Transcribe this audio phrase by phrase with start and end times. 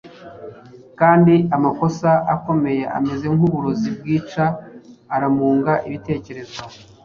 [0.99, 4.45] kandi amakosa akomeye ameze nk’uburozi bwica
[5.15, 6.59] aramunga ibitekerezo